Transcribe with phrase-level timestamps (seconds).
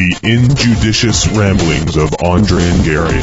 [0.00, 3.20] the injudicious ramblings of Andre and Gary.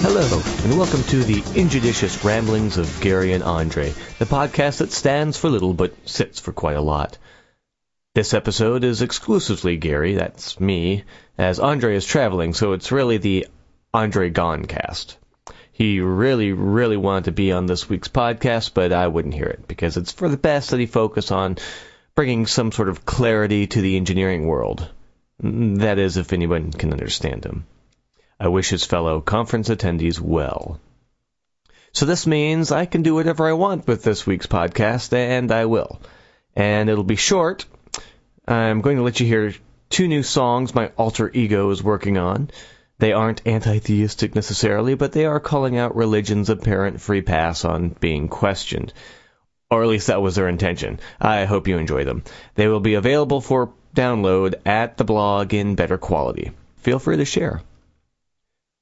[0.00, 5.36] Hello, and welcome to the injudicious ramblings of Gary and Andre, the podcast that stands
[5.36, 7.18] for little but sits for quite a lot.
[8.14, 11.04] This episode is exclusively Gary, that's me,
[11.36, 13.46] as Andre is traveling, so it's really the
[13.92, 15.18] Andre Gone cast.
[15.74, 19.66] He really, really wanted to be on this week's podcast, but I wouldn't hear it
[19.66, 21.58] because it's for the best that he focus on
[22.14, 24.88] bringing some sort of clarity to the engineering world.
[25.40, 27.66] That is, if anyone can understand him.
[28.38, 30.78] I wish his fellow conference attendees well.
[31.92, 35.64] So this means I can do whatever I want with this week's podcast, and I
[35.64, 36.00] will.
[36.54, 37.66] And it'll be short.
[38.46, 39.52] I'm going to let you hear
[39.90, 42.50] two new songs my alter ego is working on.
[42.98, 48.28] They aren't anti-theistic necessarily, but they are calling out religion's apparent free pass on being
[48.28, 48.92] questioned.
[49.70, 51.00] Or at least that was their intention.
[51.20, 52.22] I hope you enjoy them.
[52.54, 56.52] They will be available for download at the blog in better quality.
[56.78, 57.62] Feel free to share.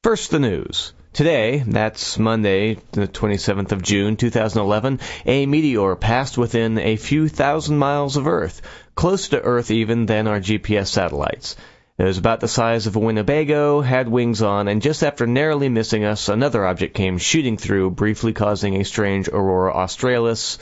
[0.02, 0.92] First, the news.
[1.12, 7.76] Today, that's Monday, the 27th of June, 2011, a meteor passed within a few thousand
[7.76, 8.62] miles of Earth,
[8.94, 11.54] closer to Earth even than our GPS satellites.
[11.98, 15.68] It was about the size of a Winnebago, had wings on, and just after narrowly
[15.68, 20.58] missing us, another object came shooting through, briefly causing a strange aurora australis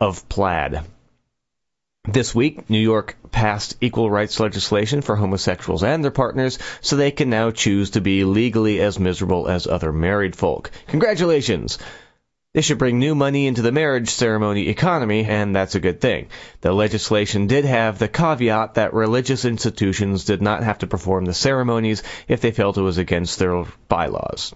[0.00, 0.80] of plaid.
[2.08, 7.10] This week, New York passed equal rights legislation for homosexuals and their partners, so they
[7.10, 10.70] can now choose to be legally as miserable as other married folk.
[10.86, 11.78] Congratulations!
[12.54, 16.26] They should bring new money into the marriage ceremony economy, and that's a good thing.
[16.60, 21.32] The legislation did have the caveat that religious institutions did not have to perform the
[21.32, 24.54] ceremonies if they felt it was against their bylaws.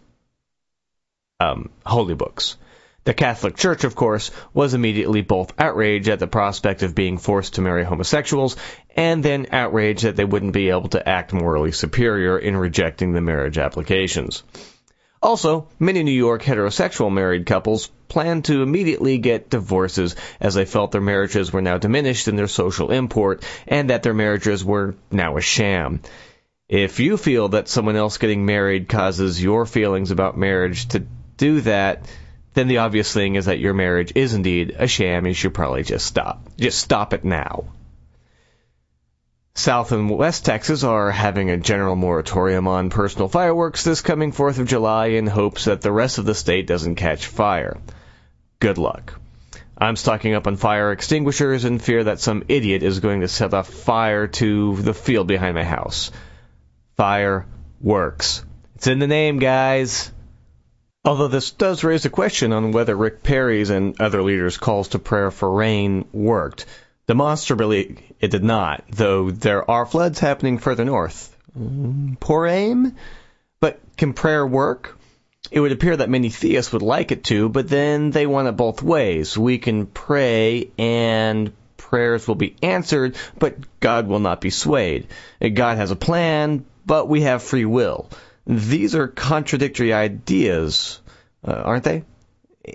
[1.41, 2.59] Um, holy books.
[3.05, 7.55] The Catholic Church, of course, was immediately both outraged at the prospect of being forced
[7.55, 8.57] to marry homosexuals,
[8.95, 13.23] and then outraged that they wouldn't be able to act morally superior in rejecting the
[13.23, 14.43] marriage applications.
[15.23, 20.93] Also, many New York heterosexual married couples planned to immediately get divorces as they felt
[20.93, 25.37] their marriages were now diminished in their social import and that their marriages were now
[25.37, 26.01] a sham.
[26.69, 31.07] If you feel that someone else getting married causes your feelings about marriage to
[31.37, 32.05] do that,
[32.55, 35.83] then the obvious thing is that your marriage is indeed a sham you should probably
[35.83, 36.43] just stop.
[36.57, 37.65] Just stop it now.
[39.59, 44.59] South and West Texas are having a general moratorium on personal fireworks this coming 4th
[44.59, 47.79] of July in hopes that the rest of the state doesn't catch fire.
[48.61, 49.19] Good luck.
[49.79, 53.55] I'm stocking up on fire extinguishers in fear that some idiot is going to set
[53.55, 56.11] off fire to the field behind my house.
[56.99, 57.47] Fire
[57.81, 58.45] works.
[58.75, 60.13] It's in the name, guys.
[61.03, 64.99] Although this does raise a question on whether Rick Perry's and other leaders' calls to
[64.99, 66.67] prayer for rain worked.
[67.07, 71.37] Demonstrably, it did not, though there are floods happening further north.
[71.59, 72.97] Mm, poor aim?
[73.61, 74.99] But can prayer work?
[75.51, 78.57] It would appear that many theists would like it to, but then they want it
[78.57, 79.39] both ways.
[79.39, 85.07] We can pray and prayers will be answered, but God will not be swayed.
[85.55, 88.11] God has a plan, but we have free will.
[88.47, 91.01] These are contradictory ideas,
[91.47, 92.03] uh, aren't they?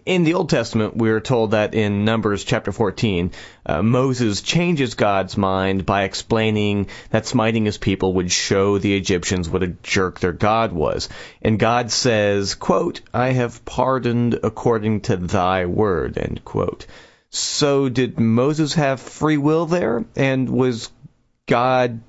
[0.05, 3.31] In the Old Testament, we are told that in Numbers chapter 14,
[3.65, 9.49] uh, Moses changes God's mind by explaining that smiting his people would show the Egyptians
[9.49, 11.09] what a jerk their God was.
[11.41, 16.87] And God says, quote, I have pardoned according to thy word, end quote.
[17.29, 20.05] So did Moses have free will there?
[20.15, 20.89] And was
[21.47, 22.01] God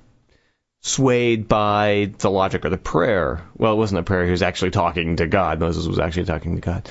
[0.81, 3.41] swayed by the logic of the prayer?
[3.57, 4.25] Well, it wasn't a prayer.
[4.25, 5.59] He was actually talking to God.
[5.59, 6.89] Moses was actually talking to God.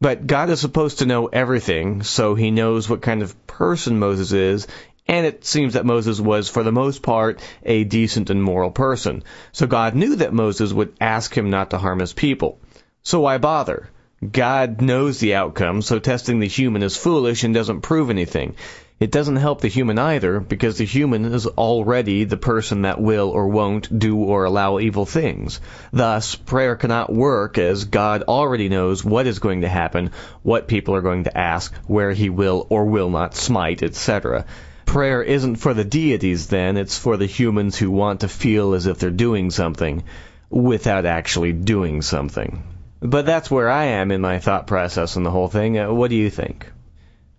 [0.00, 4.32] But God is supposed to know everything, so he knows what kind of person Moses
[4.32, 4.66] is,
[5.08, 9.22] and it seems that Moses was, for the most part, a decent and moral person.
[9.52, 12.58] So God knew that Moses would ask him not to harm his people.
[13.02, 13.88] So why bother?
[14.32, 18.54] God knows the outcome, so testing the human is foolish and doesn't prove anything.
[18.98, 23.28] It doesn't help the human either, because the human is already the person that will
[23.28, 25.60] or won't do or allow evil things.
[25.92, 30.12] Thus, prayer cannot work as God already knows what is going to happen,
[30.42, 34.46] what people are going to ask, where he will or will not smite, etc.
[34.86, 38.86] Prayer isn't for the deities then, it's for the humans who want to feel as
[38.86, 40.04] if they're doing something,
[40.48, 42.62] without actually doing something.
[43.00, 45.78] But that's where I am in my thought process on the whole thing.
[45.78, 46.72] Uh, what do you think?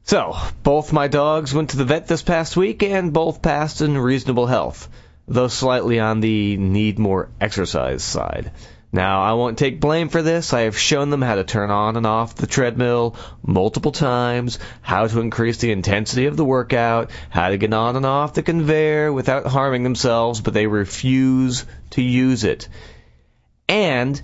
[0.07, 3.97] So, both my dogs went to the vet this past week and both passed in
[3.97, 4.87] reasonable health,
[5.27, 8.51] though slightly on the need more exercise side.
[8.93, 10.53] Now, I won't take blame for this.
[10.53, 15.07] I have shown them how to turn on and off the treadmill multiple times, how
[15.07, 19.11] to increase the intensity of the workout, how to get on and off the conveyor
[19.11, 22.69] without harming themselves, but they refuse to use it.
[23.67, 24.21] And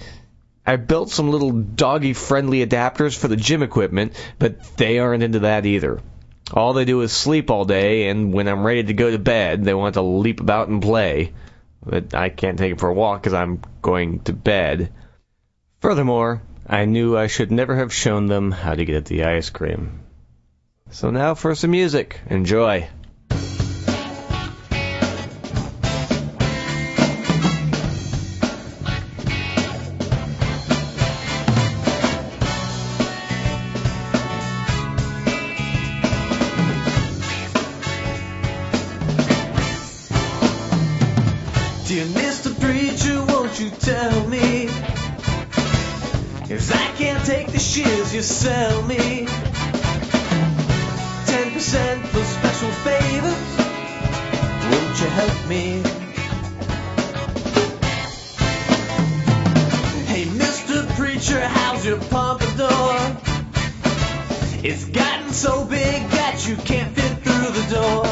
[0.65, 5.39] I built some little doggy friendly adapters for the gym equipment, but they aren't into
[5.39, 5.99] that either.
[6.53, 9.63] All they do is sleep all day, and when I'm ready to go to bed,
[9.63, 11.33] they want to leap about and play
[11.85, 14.91] but I can't take them for a walk because I'm going to bed.
[15.81, 19.49] Furthermore, I knew I should never have shown them how to get at the ice
[19.49, 20.01] cream.
[20.91, 22.19] So now for some music.
[22.29, 22.87] Enjoy.
[52.63, 53.57] Special favors.
[54.71, 55.81] Won't you help me?
[60.05, 60.87] Hey, Mr.
[60.95, 63.17] Preacher, how's your pompadour?
[64.63, 68.05] It's gotten so big that you can't fit through the door.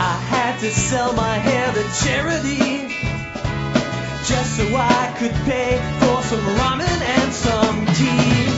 [0.00, 2.88] I had to sell my hair to charity
[4.24, 8.57] just so I could pay for some ramen and some tea.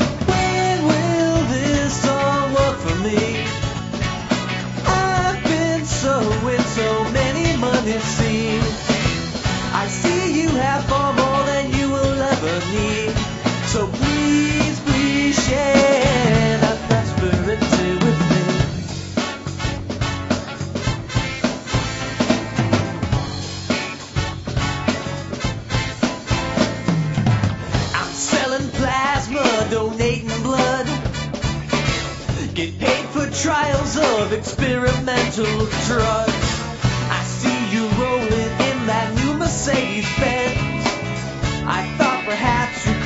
[7.98, 8.86] Seeds.
[9.72, 11.09] I see you have far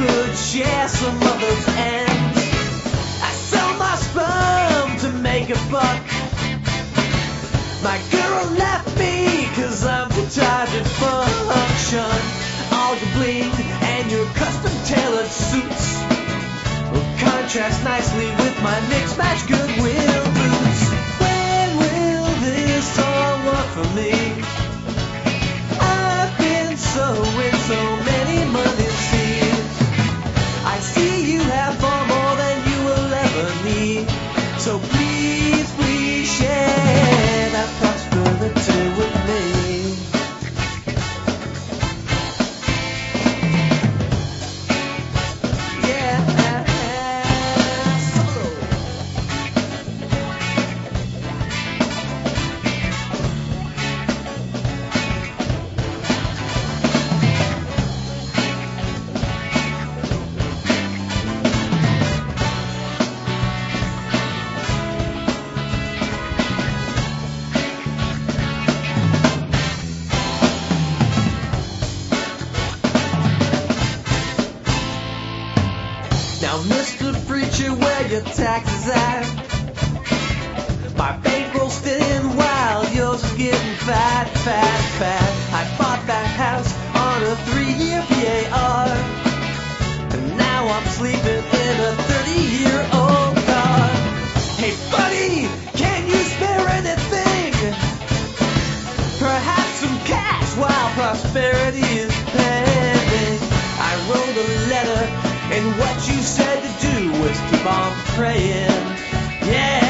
[0.06, 2.38] could share some of those ends.
[3.28, 6.04] I sell my sperm to make a buck.
[7.82, 12.14] My girl left me cause I'm too tired function.
[12.76, 13.52] All your bling
[13.92, 15.86] and your custom tailored suits
[16.92, 20.82] will contrast nicely with my mixed match goodwill boots.
[21.22, 24.13] When will this all work for me?
[78.14, 79.26] Your taxes at?
[80.96, 85.30] My bankroll's thin while yours is getting fat, fat, fat.
[85.60, 88.86] I bought that house on a three-year PAR.
[90.14, 93.82] And now I'm sleeping in a 30-year-old car.
[94.62, 97.52] Hey, buddy, can you spare anything?
[99.18, 101.93] Perhaps some cash while prosperity
[105.56, 108.84] and what you said to do was keep on praying.
[109.46, 109.83] Yeah,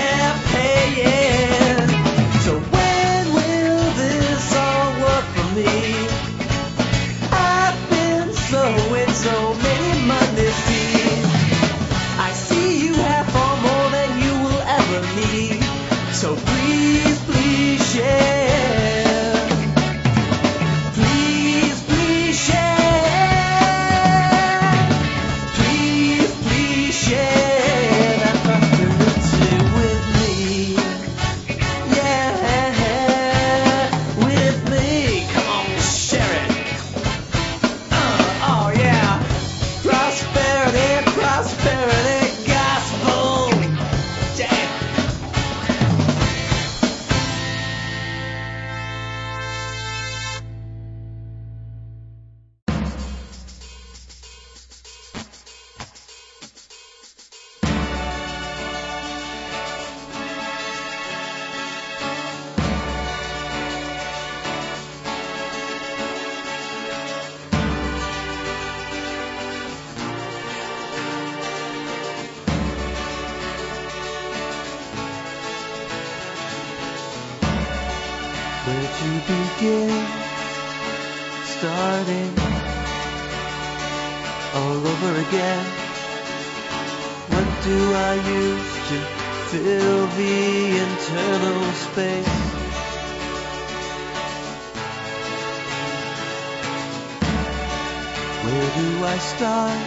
[99.14, 99.78] I start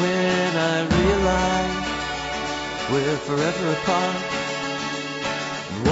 [0.00, 1.86] when I realize
[2.92, 4.22] we're forever apart?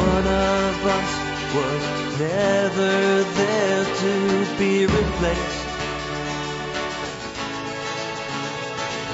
[0.05, 1.13] One of us
[1.57, 1.83] was
[2.21, 4.13] never there to
[4.59, 5.65] be replaced.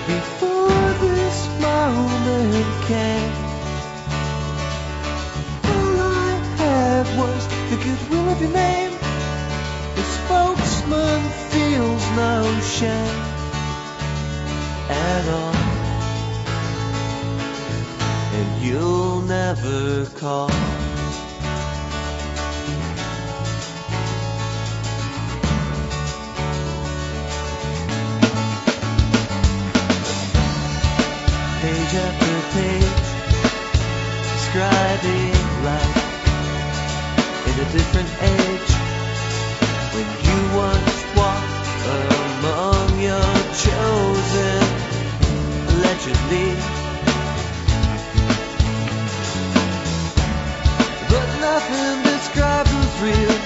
[0.09, 3.33] Before this moment came,
[5.71, 8.91] all I had was the goodwill of your name.
[9.95, 11.42] The spokesman
[11.73, 13.21] feels no shame
[14.91, 15.55] at all.
[18.39, 20.51] And you'll never call.
[31.63, 33.07] Page after page,
[34.35, 35.35] describing
[35.69, 36.01] life
[37.49, 38.62] in a different age.
[46.05, 46.19] But
[51.39, 53.39] nothing described was real.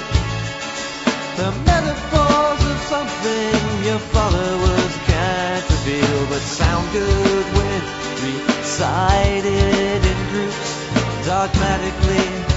[1.36, 7.82] The metaphors of something your followers can't reveal, but sound good when
[8.24, 12.55] recited in groups dogmatically.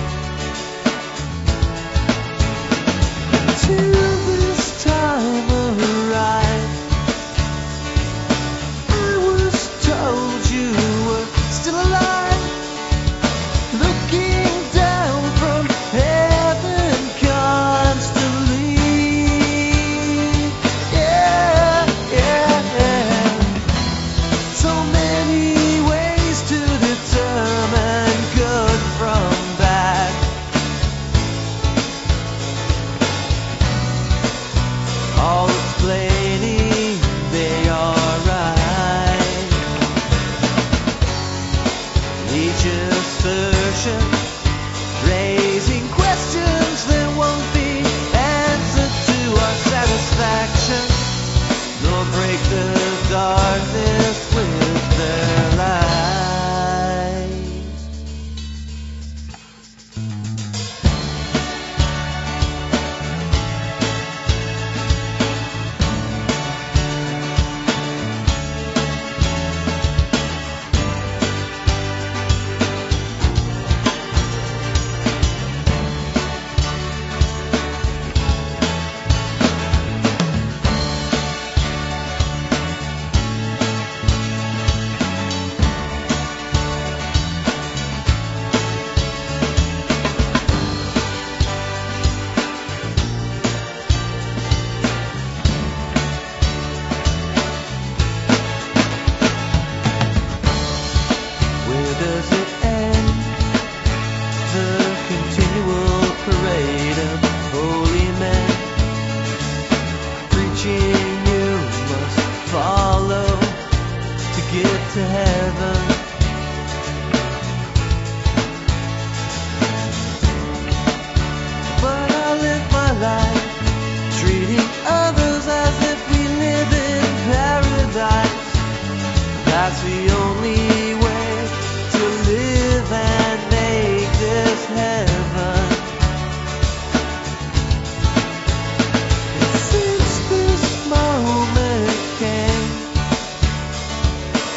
[110.61, 110.98] Preaching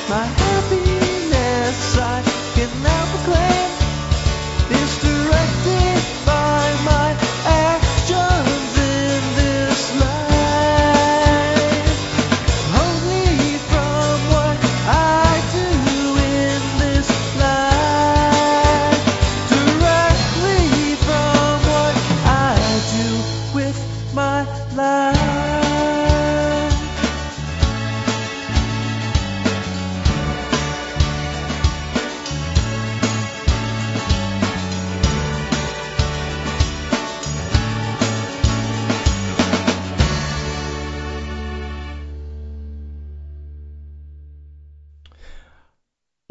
[0.09, 2.23] my happiness I
[2.55, 3.52] can now proclaim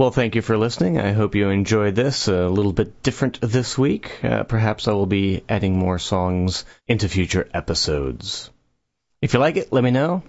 [0.02, 1.00] Well, thank you for listening.
[1.00, 2.28] I hope you enjoyed this.
[2.28, 4.24] A little bit different this week.
[4.24, 8.50] Uh, perhaps I will be adding more songs into future episodes.
[9.22, 10.24] If you like it, let me know.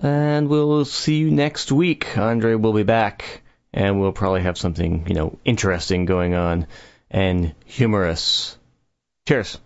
[0.00, 2.16] And we'll see you next week.
[2.16, 3.42] Andre will be back,
[3.72, 6.68] and we'll probably have something, you know, interesting going on
[7.10, 8.56] and humorous.
[9.26, 9.58] Cheers.